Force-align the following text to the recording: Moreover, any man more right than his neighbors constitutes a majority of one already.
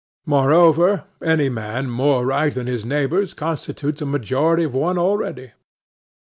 Moreover, 0.25 1.03
any 1.21 1.47
man 1.47 1.87
more 1.91 2.25
right 2.25 2.51
than 2.51 2.65
his 2.65 2.83
neighbors 2.83 3.35
constitutes 3.35 4.01
a 4.01 4.05
majority 4.07 4.63
of 4.63 4.73
one 4.73 4.97
already. 4.97 5.51